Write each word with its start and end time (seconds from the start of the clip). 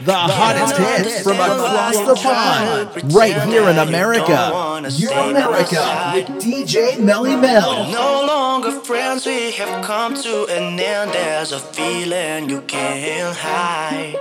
The 0.00 0.14
hottest 0.14 0.76
hits 0.76 1.22
from 1.22 1.36
across 1.38 1.96
the 1.96 2.14
pond, 2.14 3.14
right 3.14 3.40
here 3.44 3.68
in 3.68 3.78
America. 3.78 4.50
Euro 4.96 5.30
America 5.30 6.12
with 6.14 6.26
DJ 6.42 6.98
Melly 6.98 7.36
Mel. 7.36 7.90
No 7.90 8.24
longer 8.26 8.72
friends, 8.80 9.26
we 9.26 9.52
have 9.52 9.84
come 9.84 10.14
to 10.14 10.46
an 10.46 10.78
end. 10.80 11.12
There's 11.12 11.52
a 11.52 11.60
feeling 11.60 12.48
you 12.50 12.62
can't 12.62 13.36
hide. 13.36 14.16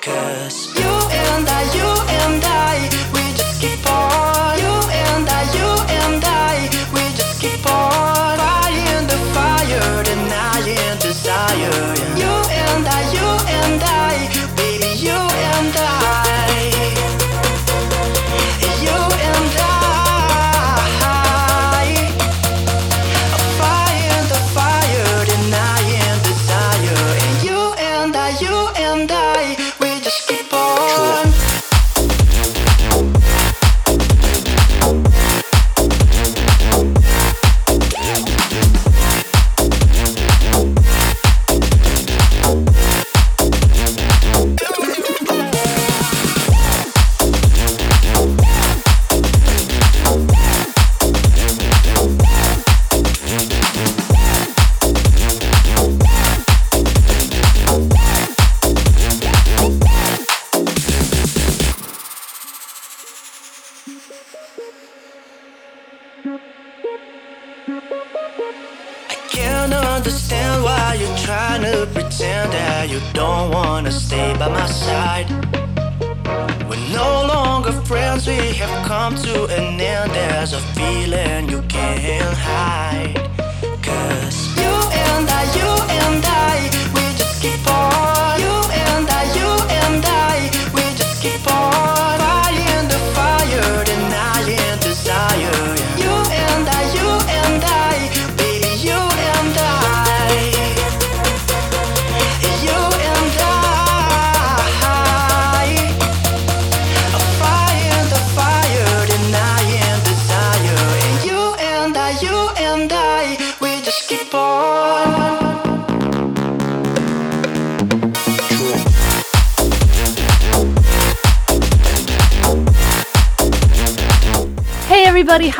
Cause 0.00 0.74
you 0.76 0.82
and 0.82 1.48
I, 1.48 1.62
you 1.74 1.90
and 2.20 2.42
I, 2.44 2.88
we 3.12 3.36
just 3.36 3.60
keep 3.60 3.86
on. 3.88 4.71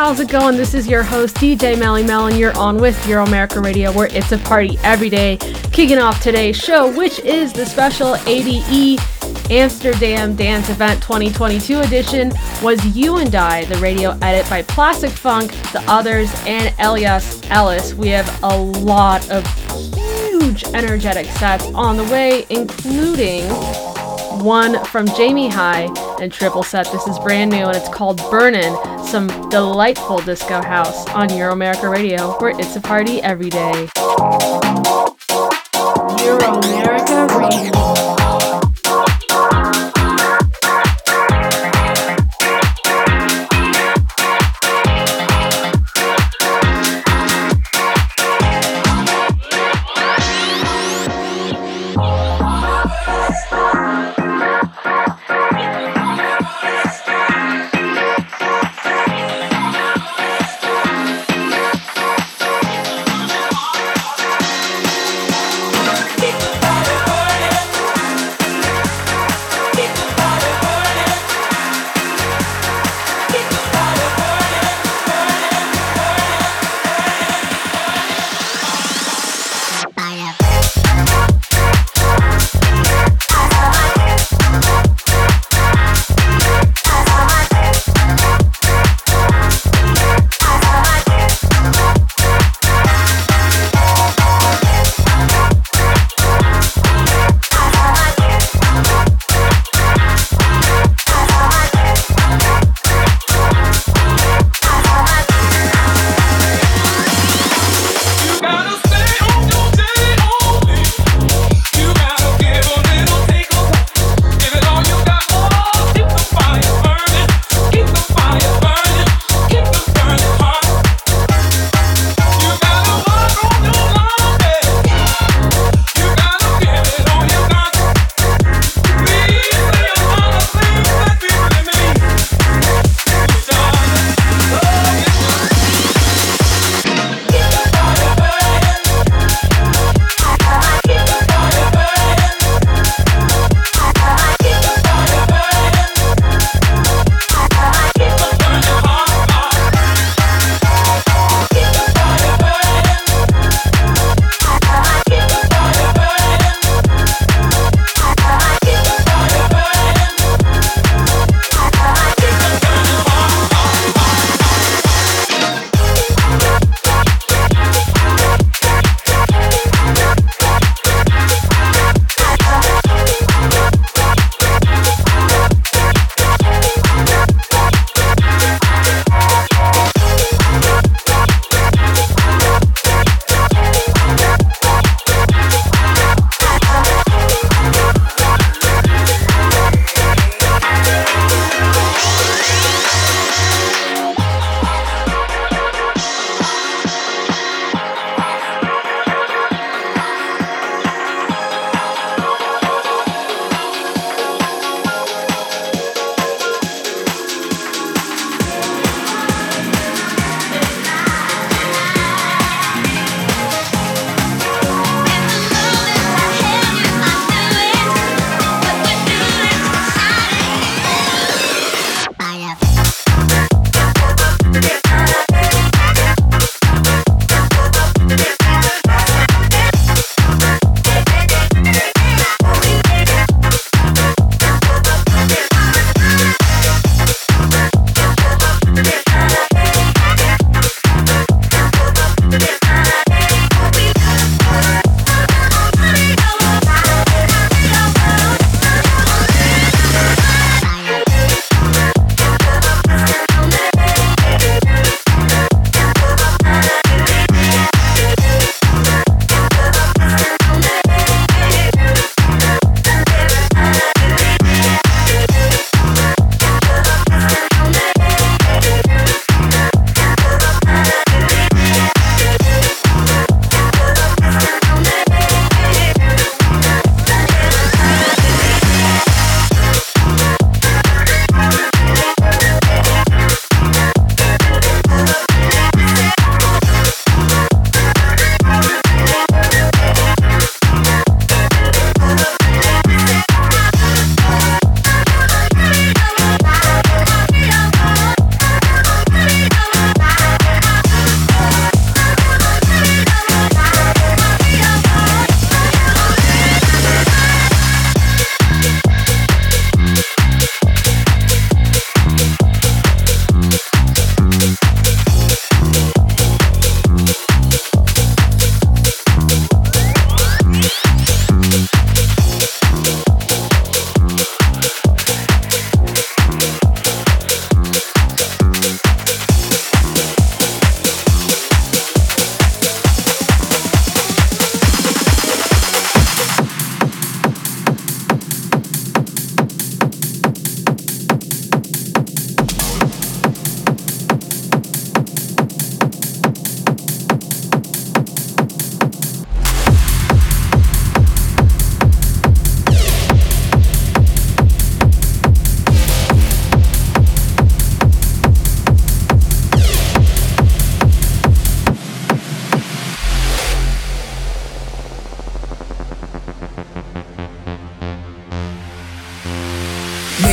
How's 0.02 0.18
it 0.18 0.28
going? 0.28 0.56
This 0.56 0.74
is 0.74 0.88
your 0.88 1.04
host 1.04 1.36
DJ 1.36 1.78
Melly 1.78 2.02
Mel, 2.02 2.26
and 2.26 2.36
you're 2.36 2.58
on 2.58 2.76
with 2.76 3.06
Euro 3.06 3.24
America 3.24 3.60
Radio, 3.60 3.92
where 3.92 4.08
it's 4.08 4.32
a 4.32 4.38
party 4.38 4.76
every 4.82 5.08
day. 5.08 5.36
Kicking 5.70 5.98
off 5.98 6.20
today's 6.20 6.56
show, 6.56 6.92
which 6.98 7.20
is 7.20 7.52
the 7.52 7.64
special 7.64 8.16
ADE 8.26 8.98
Amsterdam 9.48 10.34
Dance 10.34 10.70
Event 10.70 11.00
2022 11.02 11.78
edition, 11.78 12.32
was 12.64 12.84
You 12.96 13.18
and 13.18 13.32
I, 13.32 13.64
the 13.66 13.76
radio 13.76 14.18
edit 14.22 14.50
by 14.50 14.62
Plastic 14.62 15.12
Funk, 15.12 15.52
The 15.70 15.84
Others, 15.86 16.32
and 16.48 16.74
Elias 16.80 17.40
Ellis. 17.48 17.94
We 17.94 18.08
have 18.08 18.42
a 18.42 18.58
lot 18.58 19.30
of 19.30 19.46
huge 19.94 20.64
energetic 20.74 21.26
sets 21.26 21.66
on 21.74 21.96
the 21.96 22.04
way, 22.04 22.44
including 22.50 23.44
one 24.44 24.84
from 24.86 25.06
Jamie 25.14 25.48
High 25.48 26.11
and 26.22 26.32
triple 26.32 26.62
set. 26.62 26.90
This 26.92 27.06
is 27.08 27.18
brand 27.18 27.50
new 27.50 27.66
and 27.66 27.76
it's 27.76 27.88
called 27.88 28.18
Burnin', 28.30 28.76
some 29.04 29.26
delightful 29.50 30.18
disco 30.18 30.62
house 30.62 31.06
on 31.08 31.34
Euro 31.36 31.52
America 31.52 31.88
Radio, 31.88 32.38
where 32.38 32.58
it's 32.58 32.76
a 32.76 32.80
party 32.80 33.20
every 33.22 33.50
day. 33.50 33.88
Euro 36.24 36.60
America 36.60 37.26
Radio. 37.36 38.11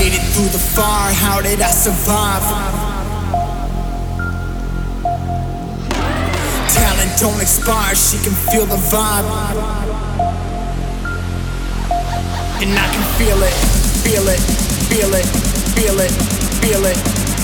Through 0.08 0.48
the 0.50 0.60
fire, 0.60 1.14
how 1.14 1.42
did 1.42 1.60
I 1.62 1.72
survive? 1.72 2.44
Talent 6.72 7.20
don't 7.20 7.42
expire, 7.42 7.96
she 7.96 8.18
can 8.24 8.32
feel 8.32 8.66
the 8.66 8.78
vibe. 8.78 9.26
And 12.62 12.72
I 12.72 12.88
can 12.94 13.04
feel 13.20 13.44
it, 13.44 13.54
feel 14.04 14.28
it, 14.28 14.40
feel 14.88 15.14
it, 15.14 15.28
feel 15.76 16.00
it, 16.00 16.12
feel 16.56 16.86
it, 16.86 16.96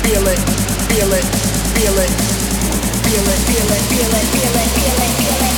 feel 0.04 0.28
it, 0.28 0.40
feel 0.40 0.40
it, 0.40 0.40
feel 0.88 1.12
it, 1.12 1.26
feel 1.76 2.00
it, 2.00 2.08
feel 2.08 2.08
it, 2.08 2.12
feel 3.04 3.28
it, 3.28 3.42
feel 3.44 3.68
it, 3.68 3.84
feel 3.92 4.16
it, 4.16 4.28
feel 4.32 4.56
it, 4.56 4.72
feel 4.72 4.96
it. 4.96 5.56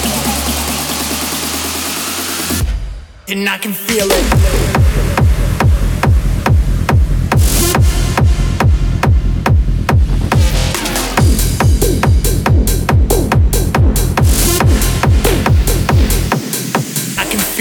And 3.30 3.48
I 3.48 3.58
can 3.58 3.74
feel 3.74 4.08
it. 4.10 4.77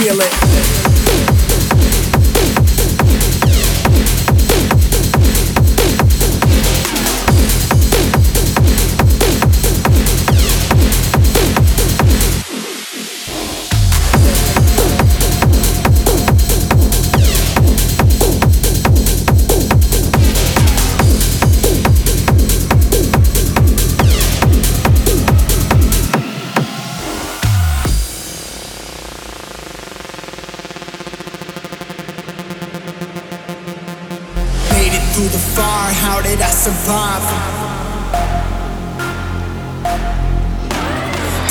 Feel 0.07 0.21
it. 0.21 0.46
Survive. 36.67 37.23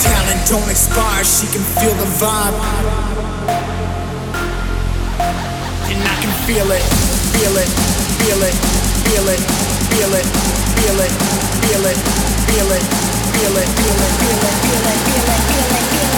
Talent 0.04 0.42
don't 0.50 0.70
expire, 0.70 1.24
she 1.24 1.48
can 1.48 1.64
feel 1.80 1.96
the 1.96 2.10
vibe. 2.20 2.58
And 5.88 6.00
I 6.04 6.16
can 6.20 6.34
feel 6.44 6.70
it, 6.70 6.84
feel 7.32 7.56
it, 7.64 7.70
feel 8.20 8.44
it, 8.44 8.56
feel 9.08 9.24
it, 9.24 9.40
feel 9.88 10.14
it, 10.16 10.20
feel 10.20 10.20
it, 10.20 10.28
feel 10.76 11.00
it, 11.00 11.14
feel 11.64 11.86
it, 11.86 11.98
feel 12.44 12.66
it, 12.66 12.76
feel 12.76 12.76
it, 12.76 12.84
feel 13.32 13.56
it, 13.56 13.70
feel 13.72 14.04
it, 14.04 14.20
feel 14.20 14.36
it, 14.36 14.60
feel 14.60 14.84
it, 14.84 15.02
feel 15.08 16.10
it. 16.12 16.15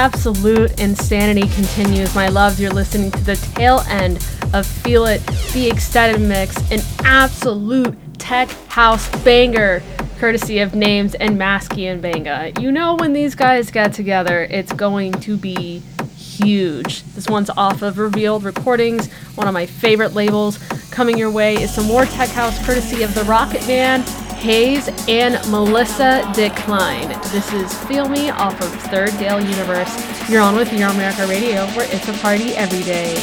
Absolute 0.00 0.80
insanity 0.80 1.46
continues. 1.48 2.14
My 2.14 2.28
loves, 2.30 2.58
you're 2.58 2.70
listening 2.70 3.10
to 3.10 3.22
the 3.22 3.36
tail 3.36 3.82
end 3.86 4.16
of 4.54 4.64
Feel 4.64 5.04
It, 5.04 5.20
the 5.52 5.68
extended 5.68 6.26
mix, 6.26 6.56
an 6.72 6.80
absolute 7.04 7.94
tech 8.18 8.48
house 8.70 9.10
banger, 9.22 9.82
courtesy 10.16 10.60
of 10.60 10.74
Names 10.74 11.14
and 11.16 11.38
Maskey 11.38 11.92
and 11.92 12.00
Banga. 12.00 12.50
You 12.58 12.72
know, 12.72 12.94
when 12.94 13.12
these 13.12 13.34
guys 13.34 13.70
get 13.70 13.92
together, 13.92 14.44
it's 14.44 14.72
going 14.72 15.12
to 15.12 15.36
be 15.36 15.82
huge. 16.16 17.02
This 17.12 17.28
one's 17.28 17.50
off 17.50 17.82
of 17.82 17.98
Revealed 17.98 18.44
Recordings, 18.44 19.12
one 19.34 19.48
of 19.48 19.52
my 19.52 19.66
favorite 19.66 20.14
labels. 20.14 20.56
Coming 20.90 21.18
your 21.18 21.30
way 21.30 21.56
is 21.56 21.74
some 21.74 21.84
more 21.84 22.06
tech 22.06 22.30
house 22.30 22.56
courtesy 22.64 23.02
of 23.02 23.14
the 23.14 23.24
Rocket 23.24 23.66
Man 23.66 24.02
Hayes, 24.40 24.88
and 25.06 25.34
Melissa 25.50 26.26
Decline. 26.34 27.08
This 27.30 27.52
is 27.52 27.74
Feel 27.84 28.08
Me 28.08 28.30
off 28.30 28.58
of 28.62 28.72
Third 28.90 29.10
Gale 29.18 29.38
Universe. 29.38 30.30
You're 30.30 30.40
on 30.40 30.56
with 30.56 30.72
Euro 30.72 30.92
America 30.92 31.26
Radio, 31.26 31.66
where 31.76 31.86
it's 31.94 32.08
a 32.08 32.14
party 32.14 32.56
every 32.56 32.82
day. 32.82 33.14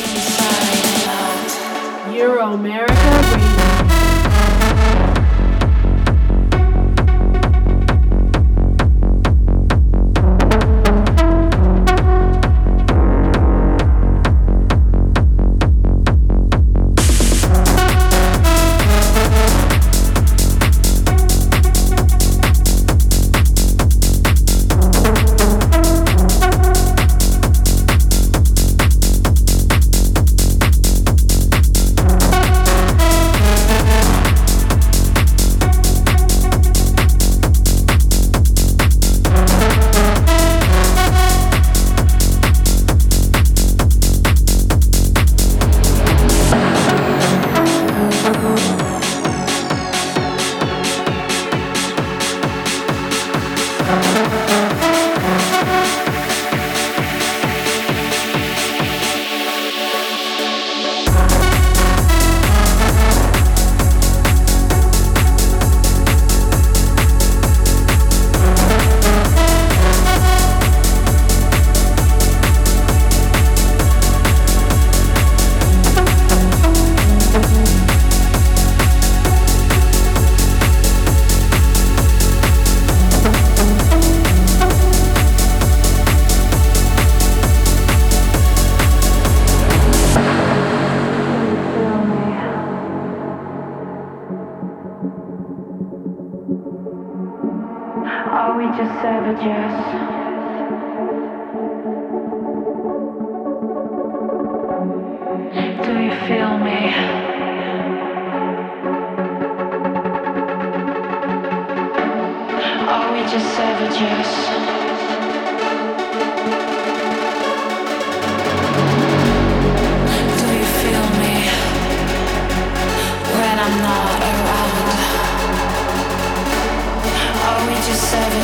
Euro 2.15 2.53
America 2.53 2.93
Radio. 2.93 3.56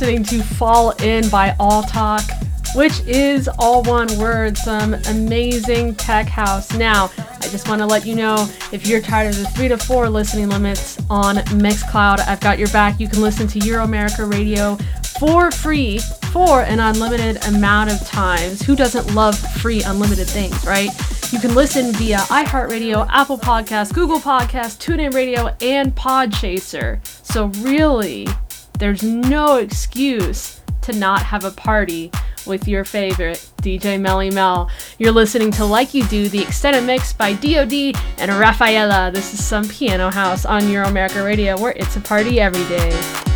listening 0.00 0.24
to 0.24 0.42
Fall 0.42 0.92
In 1.02 1.28
by 1.28 1.54
All 1.60 1.82
Talk. 1.82 2.22
which 2.74 3.00
is 3.00 3.50
all 3.58 3.82
one 3.82 4.08
word. 4.18 4.56
Some 4.56 4.94
amazing 5.08 5.94
tech 5.96 6.26
house. 6.26 6.72
Now, 6.72 7.10
I 7.18 7.48
just 7.48 7.68
want 7.68 7.80
to 7.80 7.86
let 7.86 8.06
you 8.06 8.14
know 8.14 8.48
if 8.72 8.86
you're 8.86 9.02
tired 9.02 9.34
of 9.34 9.36
the 9.36 9.44
three 9.50 9.68
to 9.68 9.76
four 9.76 10.08
listening 10.08 10.48
limits 10.48 10.98
on 11.10 11.36
Mixcloud, 11.36 12.20
I've 12.20 12.40
got 12.40 12.58
your 12.58 12.68
back. 12.68 12.98
You 12.98 13.08
can 13.08 13.20
listen 13.20 13.46
to 13.48 13.58
Euro 13.58 13.84
America 13.84 14.24
Radio 14.24 14.76
for 15.18 15.50
free 15.50 15.98
for 16.32 16.62
an 16.62 16.80
unlimited 16.80 17.44
amount 17.48 17.92
of 17.92 18.00
times. 18.06 18.62
Who 18.62 18.74
doesn't 18.74 19.14
love 19.14 19.38
free 19.60 19.82
unlimited 19.82 20.28
things, 20.28 20.64
right? 20.64 20.88
You 21.30 21.40
can 21.40 21.54
listen 21.54 21.92
via 21.92 22.18
iHeartRadio, 22.18 23.06
Apple 23.10 23.36
Podcasts, 23.36 23.92
Google 23.92 24.18
Podcasts, 24.18 24.78
TuneIn 24.78 25.12
Radio, 25.12 25.54
and 25.60 25.94
Podchaser. 25.94 27.04
So, 27.06 27.48
really, 27.62 28.26
there's 28.80 29.02
no 29.02 29.56
excuse 29.56 30.60
to 30.80 30.92
not 30.94 31.22
have 31.22 31.44
a 31.44 31.50
party 31.50 32.10
with 32.46 32.66
your 32.66 32.82
favorite 32.82 33.46
DJ 33.58 34.00
Melly 34.00 34.30
Mel. 34.30 34.70
You're 34.98 35.12
listening 35.12 35.50
to 35.52 35.66
Like 35.66 35.92
You 35.92 36.04
Do, 36.06 36.30
the 36.30 36.40
extended 36.40 36.84
mix 36.84 37.12
by 37.12 37.34
DOD 37.34 37.94
and 38.18 38.30
Rafaela. 38.32 39.10
This 39.12 39.34
is 39.34 39.44
some 39.44 39.68
piano 39.68 40.08
house 40.10 40.46
on 40.46 40.68
Euro 40.70 40.88
America 40.88 41.22
Radio 41.22 41.60
where 41.60 41.72
it's 41.72 41.96
a 41.96 42.00
party 42.00 42.40
every 42.40 42.64
day. 42.74 43.29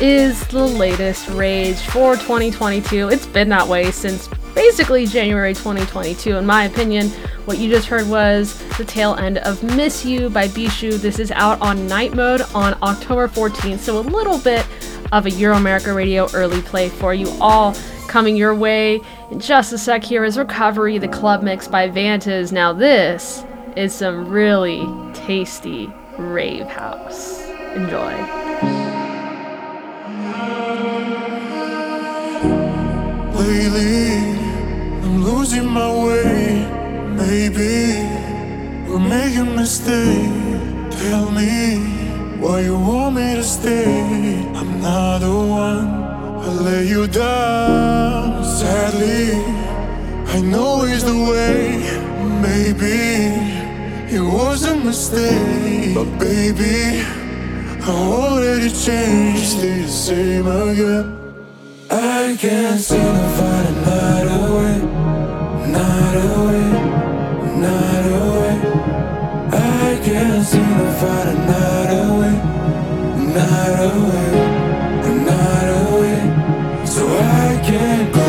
Is 0.00 0.46
the 0.48 0.66
latest 0.66 1.28
rage 1.30 1.78
for 1.78 2.16
2022. 2.16 3.08
It's 3.08 3.26
been 3.26 3.48
that 3.48 3.66
way 3.66 3.90
since 3.90 4.28
basically 4.54 5.06
January 5.06 5.54
2022, 5.54 6.36
in 6.36 6.44
my 6.44 6.64
opinion. 6.64 7.08
What 7.46 7.58
you 7.58 7.70
just 7.70 7.86
heard 7.86 8.06
was 8.06 8.62
the 8.76 8.84
tail 8.84 9.14
end 9.14 9.38
of 9.38 9.62
Miss 9.62 10.04
You 10.04 10.28
by 10.28 10.48
Bishu. 10.48 11.00
This 11.00 11.18
is 11.18 11.30
out 11.30 11.60
on 11.62 11.86
night 11.86 12.14
mode 12.14 12.42
on 12.54 12.76
October 12.82 13.28
14th, 13.28 13.78
so 13.78 13.98
a 13.98 14.00
little 14.00 14.38
bit 14.38 14.66
of 15.12 15.24
a 15.24 15.30
Euro 15.30 15.56
America 15.56 15.94
Radio 15.94 16.28
early 16.34 16.60
play 16.60 16.90
for 16.90 17.14
you 17.14 17.28
all 17.40 17.74
coming 18.06 18.36
your 18.36 18.54
way. 18.54 19.00
In 19.30 19.40
just 19.40 19.72
a 19.72 19.78
sec, 19.78 20.04
here 20.04 20.24
is 20.24 20.36
Recovery, 20.36 20.98
the 20.98 21.08
club 21.08 21.42
mix 21.42 21.68
by 21.68 21.88
Vantas. 21.88 22.52
Now, 22.52 22.72
this 22.72 23.44
is 23.76 23.94
some 23.94 24.28
really 24.28 24.86
tasty 25.14 25.90
rave 26.18 26.66
house. 26.66 27.42
Enjoy. 27.74 28.75
Lately, 33.34 34.06
I'm 35.02 35.24
losing 35.24 35.66
my 35.66 35.90
way. 36.04 36.64
Maybe 37.10 38.06
we're 38.86 39.00
making 39.00 39.56
mistakes. 39.56 41.00
Tell 41.02 41.32
me 41.32 41.78
why 42.38 42.60
you 42.60 42.78
want 42.78 43.16
me 43.16 43.34
to 43.34 43.42
stay. 43.42 44.46
I'm 44.54 44.80
not 44.80 45.18
the 45.22 45.34
one 45.34 45.88
I 46.38 46.50
lay 46.66 46.86
you 46.86 47.08
down. 47.08 48.44
Sadly, 48.44 49.34
I 50.34 50.40
know 50.40 50.84
it's 50.84 51.02
the 51.02 51.18
way. 51.30 51.82
Maybe 52.40 53.34
it 54.14 54.20
was 54.22 54.64
a 54.66 54.76
mistake, 54.76 55.96
but 55.96 56.06
baby, 56.20 57.02
I 57.88 57.90
already 57.92 58.68
changed. 58.70 59.44
Stay 59.44 59.82
the 59.82 59.88
same 59.88 60.46
again. 60.48 61.06
I 61.88 62.36
can't 62.36 62.80
seem 62.80 62.98
to 62.98 63.28
find 63.38 63.68
a 63.68 63.74
night 63.86 64.26
away, 64.42 64.74
night 65.70 66.16
away, 66.34 66.66
night 67.62 68.06
away. 68.18 68.54
I 69.52 70.00
can't 70.04 70.44
seem 70.44 70.66
to 70.82 70.90
find 71.00 71.28
a 71.28 71.34
night 71.46 71.92
away, 72.02 72.34
night 73.38 73.78
away, 73.86 74.30
night 75.30 75.70
away. 75.86 76.18
So 76.86 77.06
I 77.06 77.60
can't 77.68 78.12
go, 78.12 78.25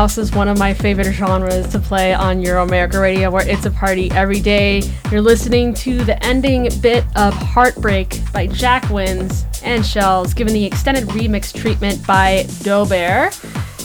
House 0.00 0.16
is 0.16 0.32
one 0.32 0.48
of 0.48 0.58
my 0.58 0.72
favorite 0.72 1.12
genres 1.12 1.68
to 1.68 1.78
play 1.78 2.14
on 2.14 2.40
Euro 2.40 2.64
America 2.64 2.98
Radio, 2.98 3.30
where 3.30 3.46
it's 3.46 3.66
a 3.66 3.70
party 3.70 4.10
every 4.12 4.40
day. 4.40 4.80
You're 5.10 5.20
listening 5.20 5.74
to 5.74 6.02
the 6.02 6.24
ending 6.24 6.70
bit 6.80 7.04
of 7.16 7.34
Heartbreak 7.34 8.18
by 8.32 8.46
Jack 8.46 8.88
Wins 8.88 9.44
and 9.62 9.84
Shells, 9.84 10.32
given 10.32 10.54
the 10.54 10.64
extended 10.64 11.04
remix 11.08 11.52
treatment 11.54 12.06
by 12.06 12.44
Dobear. 12.64 13.28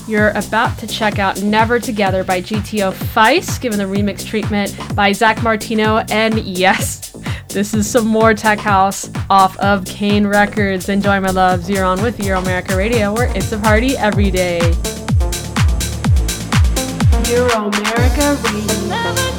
You're 0.08 0.30
about 0.30 0.78
to 0.78 0.88
check 0.88 1.20
out 1.20 1.42
Never 1.42 1.82
Together 1.82 2.24
by 2.24 2.42
GTO 2.42 2.94
Feist, 2.94 3.60
given 3.60 3.78
the 3.78 3.84
remix 3.84 4.26
treatment 4.26 4.74
by 4.96 5.12
Zach 5.12 5.44
Martino. 5.44 5.98
And 6.10 6.40
yes, 6.40 7.10
this 7.50 7.74
is 7.74 7.90
some 7.90 8.08
more 8.08 8.34
Tech 8.34 8.60
House 8.60 9.10
off 9.30 9.58
of 9.60 9.84
Kane 9.84 10.26
Records. 10.26 10.88
Enjoy 10.88 11.20
my 11.20 11.32
loves. 11.32 11.70
You're 11.70 11.84
on 11.84 12.02
with 12.02 12.24
Euro 12.24 12.40
America 12.40 12.78
Radio, 12.78 13.14
where 13.14 13.28
it's 13.36 13.52
a 13.52 13.60
party 13.60 13.98
every 13.98 14.32
day. 14.32 14.62
Euro 17.28 17.58
America 17.58 18.38
Radio. 18.44 19.35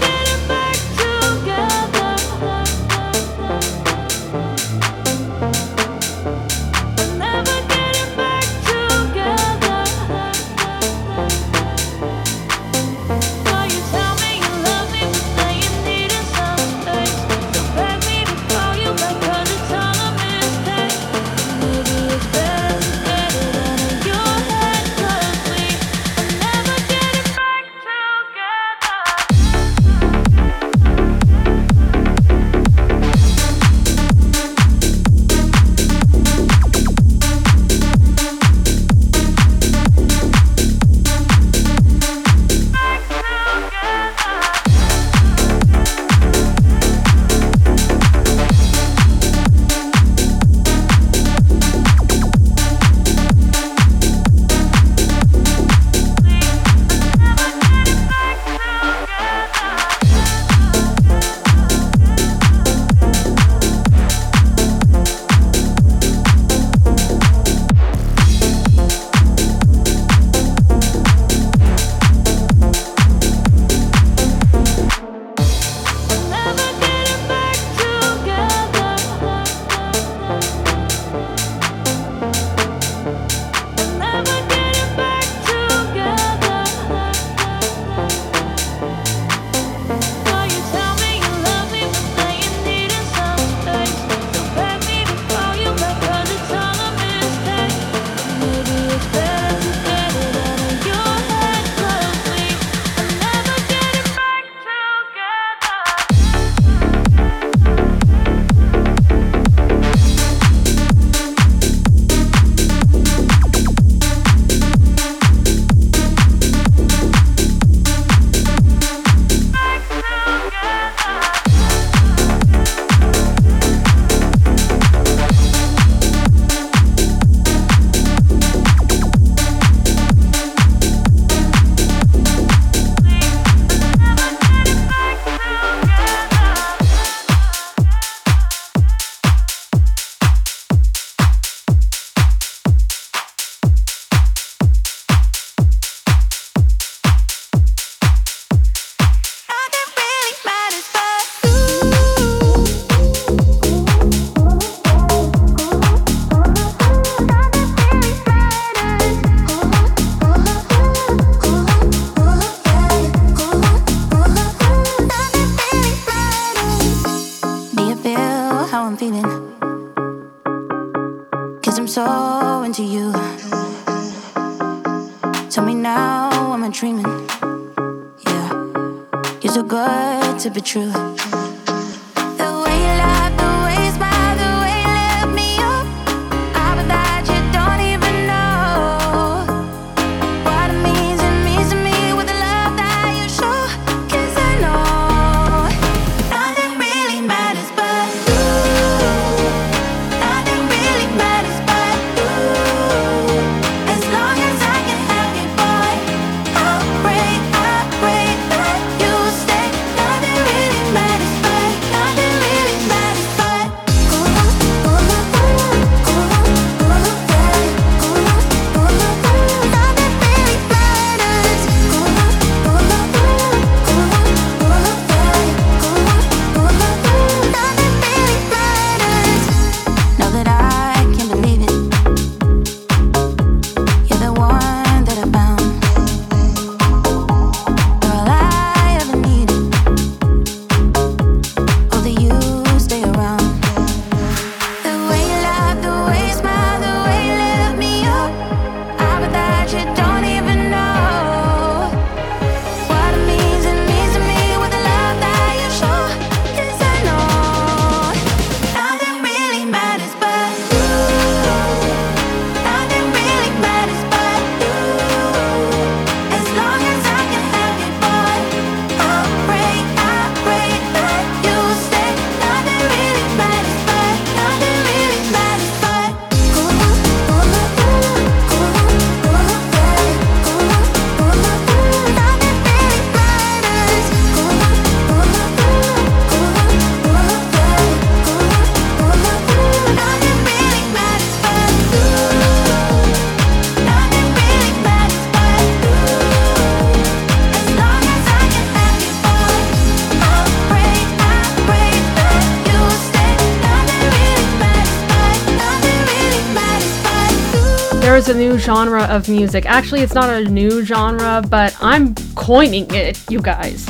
A 308.29 308.35
new 308.35 308.59
genre 308.59 309.05
of 309.05 309.29
music. 309.29 309.67
Actually, 309.67 310.01
it's 310.01 310.15
not 310.15 310.31
a 310.31 310.49
new 310.49 310.85
genre, 310.85 311.43
but 311.49 311.77
I'm 311.81 312.15
coining 312.35 312.87
it, 312.93 313.23
you 313.31 313.41
guys. 313.41 313.89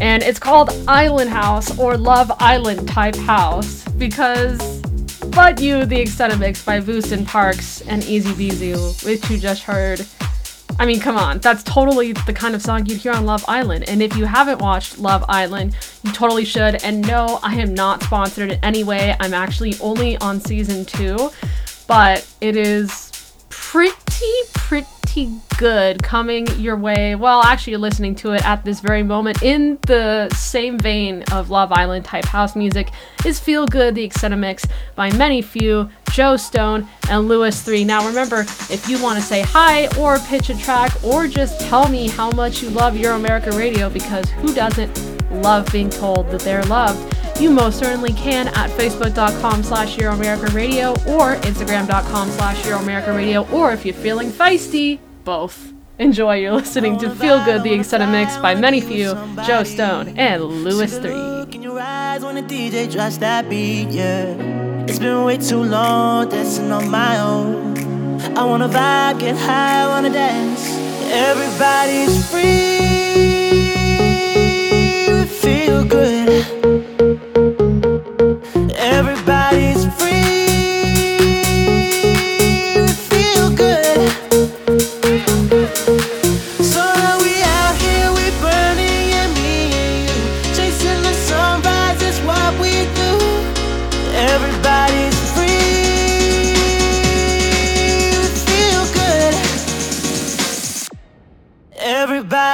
And 0.00 0.22
it's 0.22 0.38
called 0.38 0.70
Island 0.88 1.30
House 1.30 1.78
or 1.78 1.96
Love 1.96 2.32
Island 2.40 2.88
type 2.88 3.14
house 3.16 3.84
because 3.98 4.80
But 5.30 5.60
You, 5.60 5.84
the 5.84 6.04
mix 6.38 6.64
by 6.64 6.80
Vooston 6.80 7.26
Parks 7.26 7.82
and 7.82 8.02
Easy 8.04 8.34
Beezy, 8.34 8.72
which 9.06 9.28
you 9.30 9.38
just 9.38 9.62
heard. 9.62 10.04
I 10.78 10.86
mean, 10.86 10.98
come 10.98 11.16
on, 11.16 11.38
that's 11.38 11.62
totally 11.62 12.12
the 12.12 12.32
kind 12.32 12.54
of 12.54 12.62
song 12.62 12.86
you'd 12.86 12.98
hear 12.98 13.12
on 13.12 13.24
Love 13.24 13.44
Island. 13.46 13.88
And 13.88 14.02
if 14.02 14.16
you 14.16 14.24
haven't 14.24 14.60
watched 14.60 14.98
Love 14.98 15.24
Island, 15.28 15.76
you 16.02 16.12
totally 16.12 16.44
should. 16.44 16.82
And 16.82 17.06
no, 17.06 17.38
I 17.42 17.54
am 17.56 17.72
not 17.72 18.02
sponsored 18.02 18.52
in 18.52 18.58
any 18.64 18.84
way. 18.84 19.14
I'm 19.20 19.32
actually 19.34 19.74
only 19.80 20.16
on 20.18 20.40
season 20.40 20.84
two, 20.84 21.30
but 21.86 22.26
it 22.40 22.56
is 22.56 23.05
pretty, 23.62 24.32
pretty 24.54 25.30
good 25.58 26.02
coming 26.02 26.46
your 26.60 26.76
way. 26.76 27.14
Well, 27.14 27.42
actually, 27.42 27.72
you're 27.72 27.80
listening 27.80 28.14
to 28.16 28.32
it 28.32 28.44
at 28.44 28.64
this 28.64 28.80
very 28.80 29.02
moment 29.02 29.42
in 29.42 29.78
the 29.86 30.28
same 30.34 30.78
vein 30.78 31.24
of 31.32 31.48
Love 31.48 31.72
Island 31.72 32.04
type 32.04 32.26
house 32.26 32.54
music 32.54 32.90
is 33.24 33.40
Feel 33.40 33.66
Good, 33.66 33.94
the 33.94 34.04
extended 34.04 34.36
mix 34.36 34.66
by 34.94 35.10
Many 35.16 35.40
Few, 35.40 35.88
Joe 36.10 36.36
Stone, 36.36 36.86
and 37.08 37.28
Lewis 37.28 37.62
3. 37.62 37.84
Now, 37.84 38.06
remember, 38.06 38.40
if 38.70 38.88
you 38.88 39.02
want 39.02 39.18
to 39.18 39.24
say 39.24 39.40
hi 39.40 39.86
or 39.98 40.18
pitch 40.18 40.50
a 40.50 40.58
track 40.58 40.92
or 41.02 41.26
just 41.26 41.60
tell 41.62 41.88
me 41.88 42.08
how 42.08 42.30
much 42.32 42.62
you 42.62 42.68
love 42.68 42.96
Euro 42.96 43.16
America 43.16 43.50
Radio, 43.52 43.88
because 43.88 44.28
who 44.30 44.52
doesn't 44.54 45.32
love 45.42 45.66
being 45.72 45.88
told 45.88 46.30
that 46.30 46.42
they're 46.42 46.64
loved? 46.64 47.16
You 47.40 47.50
most 47.50 47.78
certainly 47.78 48.12
can 48.12 48.48
at 48.48 48.70
facebook.com 48.70 49.62
slash 49.62 49.98
Radio 49.98 50.90
or 51.06 51.36
instagram.com 51.36 52.30
slash 52.30 52.66
Radio, 52.66 53.46
or 53.50 53.72
if 53.72 53.84
you're 53.84 53.94
feeling 53.94 54.30
feisty, 54.30 54.98
both. 55.24 55.72
Enjoy. 55.98 56.34
You're 56.34 56.52
listening 56.52 56.98
to 56.98 57.08
Feel 57.10 57.42
Good, 57.44 57.62
the 57.62 57.72
extended 57.72 58.08
mix 58.08 58.36
by 58.36 58.54
Many 58.54 58.80
Few, 58.82 59.14
Joe 59.46 59.64
Stone, 59.64 60.18
and 60.18 60.44
Lewis 60.44 60.98
3. 60.98 61.10
It's 64.88 64.98
been 64.98 65.24
way 65.24 65.38
too 65.38 65.62
long 65.62 66.28
dancing 66.28 66.70
on 66.70 66.90
my 66.90 67.18
own. 67.18 67.76
I 68.36 68.44
wanna 68.44 68.68
vibe, 68.68 69.20
get 69.20 69.36
high, 69.36 69.86
wanna 69.88 70.10
dance. 70.10 70.68
Everybody's 71.10 72.30
free, 72.30 72.78
feel 75.40 75.84
good. 75.84 76.15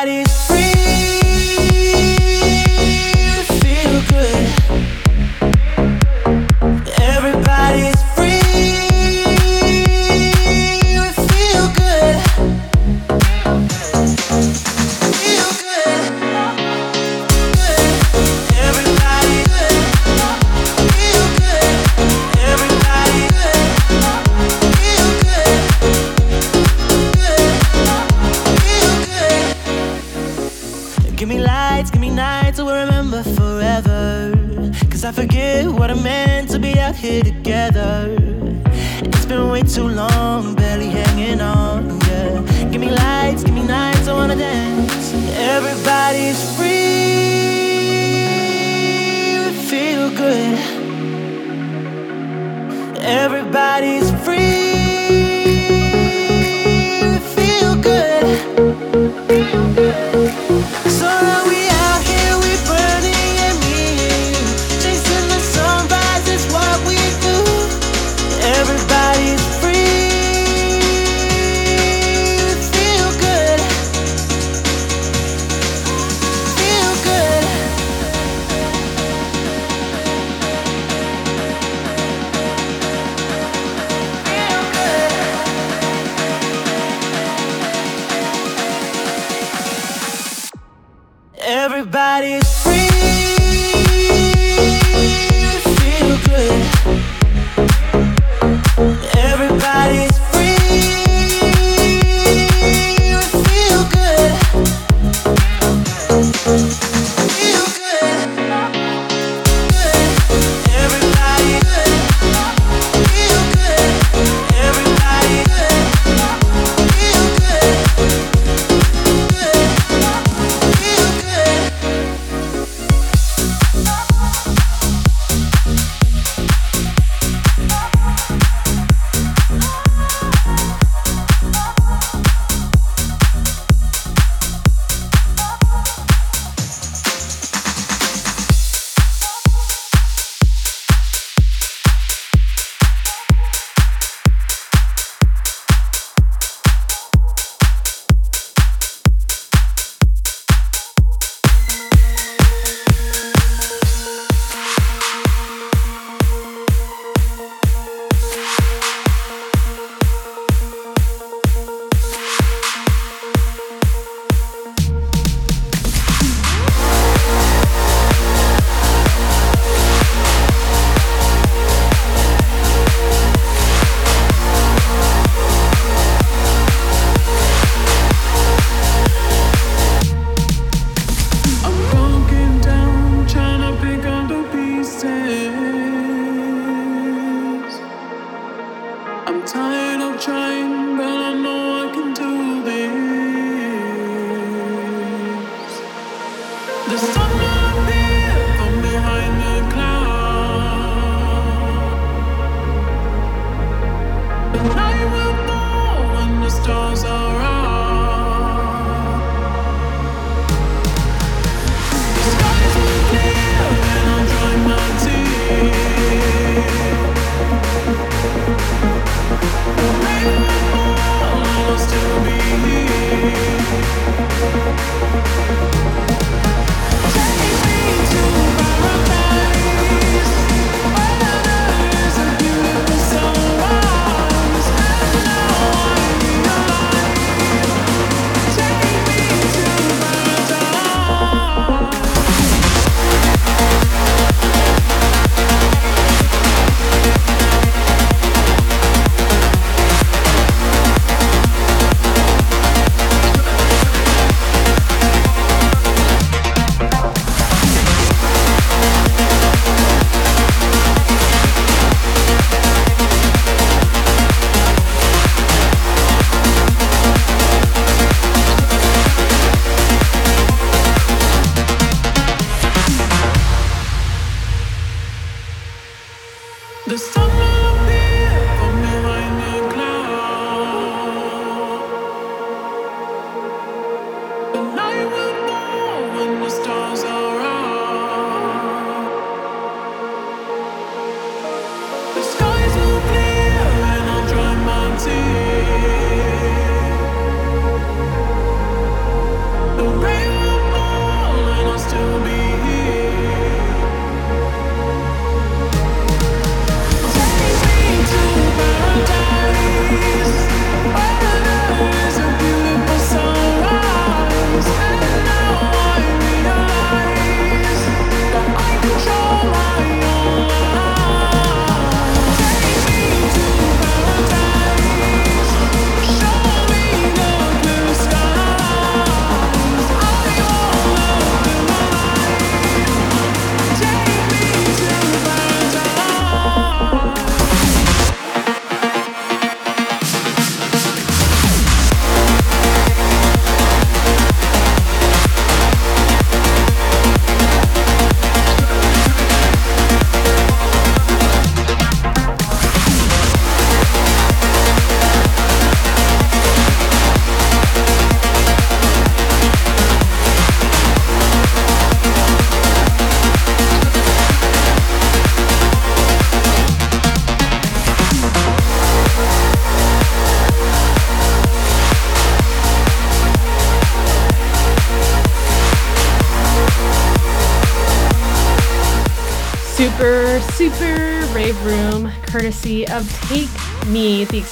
I'm 0.04 0.24
tired 0.24 0.71
of 37.04 37.41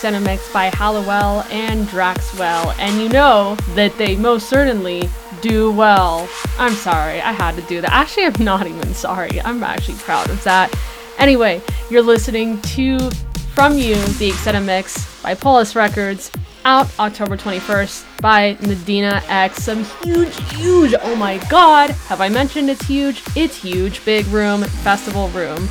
Me, 0.03 0.11
the 0.11 0.18
extended 0.18 0.30
mix 0.30 0.53
by 0.53 0.64
Hallowell 0.66 1.44
and 1.51 1.86
Draxwell. 1.88 2.74
And 2.78 3.01
you 3.01 3.09
know 3.09 3.57
that 3.74 3.96
they 3.98 4.16
most 4.16 4.48
certainly 4.48 5.09
do 5.42 5.72
well. 5.72 6.28
I'm 6.59 6.72
sorry, 6.72 7.20
I 7.20 7.32
had 7.32 7.57
to 7.57 7.62
do 7.62 7.80
that. 7.80 7.92
Actually, 7.92 8.26
I'm 8.26 8.44
not 8.44 8.66
even 8.66 8.94
sorry. 8.94 9.40
I'm 9.42 9.62
actually 9.62 9.98
proud 9.98 10.30
of 10.30 10.42
that. 10.44 10.74
Anyway, 11.18 11.61
you're 11.90 12.03
listening 12.03 12.61
to 12.62 13.11
From 13.55 13.76
You, 13.76 13.96
the 14.18 14.28
extended 14.28 14.61
mix 14.61 15.22
by 15.22 15.34
Polis 15.34 15.76
Records, 15.76 16.30
out 16.64 16.88
October 16.98 17.36
21st 17.36 18.22
by 18.22 18.55
Nadina 18.61 19.22
X. 19.28 19.64
Some 19.64 19.84
huge, 20.03 20.34
huge, 20.53 20.94
oh 21.03 21.16
my 21.16 21.38
god, 21.51 21.90
have 21.90 22.20
I 22.20 22.28
mentioned 22.28 22.70
it's 22.70 22.86
huge? 22.86 23.22
It's 23.36 23.62
huge, 23.62 24.05
big 24.05 24.26
room, 24.28 24.62
festival 24.62 25.28
room. 25.28 25.68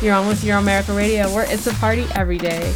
You're 0.00 0.14
on 0.14 0.26
with 0.26 0.44
Euro 0.44 0.60
America 0.60 0.92
Radio, 0.92 1.32
where 1.34 1.46
it's 1.52 1.66
a 1.66 1.74
party 1.74 2.06
every 2.14 2.38
day. 2.38 2.72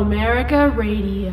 America 0.00 0.68
Radio. 0.70 1.32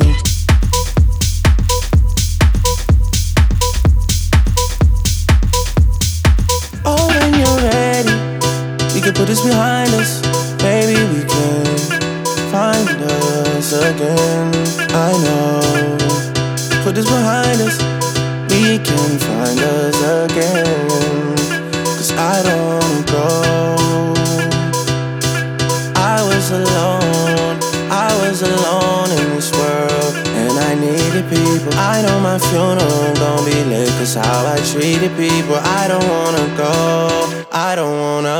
Gon' 33.35 33.45
be 33.45 33.63
lit, 33.63 33.89
cause 33.97 34.15
how 34.15 34.45
I 34.45 34.57
treated 34.71 35.11
people. 35.15 35.55
I 35.55 35.87
don't 35.87 36.07
wanna 36.15 36.47
go, 36.57 37.45
I 37.51 37.75
don't 37.75 37.97
wanna. 37.99 38.39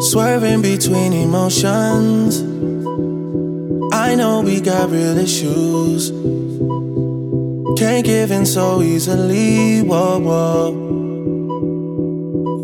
Swerving 0.00 0.62
between 0.62 1.12
emotions. 1.12 2.42
I 3.92 4.14
know 4.14 4.42
we 4.42 4.60
got 4.60 4.90
real 4.90 5.18
issues. 5.18 6.12
Can't 7.76 8.04
give 8.04 8.30
in 8.30 8.46
so 8.46 8.82
easily. 8.82 9.82
Whoa, 9.82 10.20
whoa. 10.20 10.70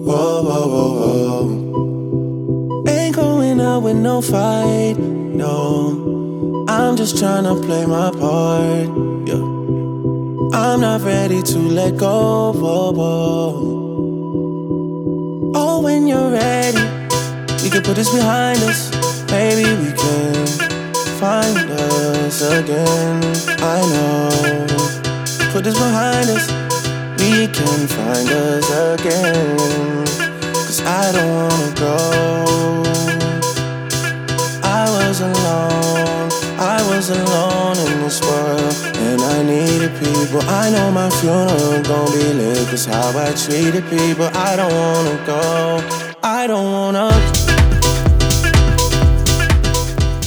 Whoa, 0.07 0.43
whoa, 0.45 0.69
whoa, 0.69 0.91
whoa. 1.01 2.85
Ain't 2.89 3.17
going 3.17 3.61
out 3.61 3.83
with 3.83 3.97
no 3.97 4.23
fight. 4.23 4.97
No. 4.99 6.67
I'm 6.69 6.97
just 6.97 7.19
trying 7.19 7.43
to 7.43 7.57
play 7.67 7.87
my 7.87 8.13
part. 8.13 8.89
Yeah. 9.27 9.43
I'm 10.57 10.81
not 10.81 11.03
ready 11.03 11.43
to 11.43 11.59
let 11.59 11.97
go. 11.97 12.53
Whoa, 12.53 12.93
whoa. 12.93 13.53
Oh, 15.57 15.81
when 15.83 16.07
you're 16.07 16.31
ready. 16.31 16.85
We 17.65 17.71
can 17.71 17.83
put 17.83 17.97
this 17.97 18.11
behind 18.15 18.63
us. 18.63 18.91
Maybe 19.29 19.65
we 19.65 19.93
can 19.93 20.47
find 21.19 21.69
us 21.69 22.43
again. 22.43 23.23
I 23.59 23.81
know. 23.93 24.70
Put 25.61 25.65
this 25.65 25.79
behind 25.79 26.31
us. 26.31 26.47
We 27.21 27.47
can 27.47 27.87
find 27.87 28.29
us 28.31 28.67
again. 28.95 30.07
Cause 30.55 30.81
I 30.81 31.13
don't 31.13 31.31
wanna 31.37 31.75
go. 31.75 31.97
I 34.65 34.85
was 34.89 35.21
alone. 35.21 36.31
I 36.59 36.81
was 36.89 37.11
alone 37.11 37.77
in 37.77 38.01
this 38.01 38.23
world. 38.23 38.75
And 39.05 39.21
I 39.21 39.43
needed 39.43 39.93
people. 40.01 40.41
I 40.49 40.71
know 40.71 40.91
my 40.93 41.11
funeral 41.21 41.83
gon' 41.83 42.11
be 42.11 42.33
lit. 42.41 42.67
Cause 42.69 42.87
how 42.87 43.13
I 43.19 43.31
treated 43.35 43.85
people. 43.91 44.31
I 44.33 44.57
don't 44.57 44.73
wanna 44.73 45.27
go. 45.27 45.85
I 46.23 46.47
don't 46.47 46.73
wanna 46.73 47.11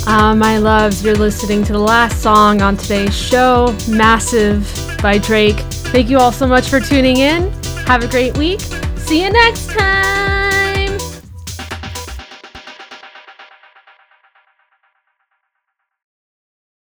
Uh, 0.05 0.35
my 0.35 0.59
loves, 0.59 1.03
you're 1.03 1.15
listening 1.15 1.63
to 1.63 1.73
the 1.73 1.79
last 1.79 2.21
song 2.21 2.61
on 2.61 2.77
today's 2.77 3.15
show, 3.15 3.75
Massive 3.87 4.82
by 5.03 5.19
Drake. 5.19 5.57
Thank 5.91 6.09
you 6.09 6.17
all 6.17 6.31
so 6.31 6.47
much 6.47 6.69
for 6.69 6.79
tuning 6.79 7.17
in. 7.17 7.51
Have 7.85 8.03
a 8.03 8.07
great 8.07 8.35
week. 8.37 8.61
See 8.97 9.21
you 9.21 9.29
next 9.29 9.69
time. 9.69 10.32